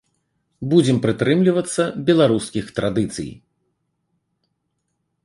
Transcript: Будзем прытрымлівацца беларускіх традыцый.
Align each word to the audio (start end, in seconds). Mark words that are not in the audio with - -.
Будзем 0.71 0.97
прытрымлівацца 1.03 1.83
беларускіх 2.07 2.65
традыцый. 2.79 3.29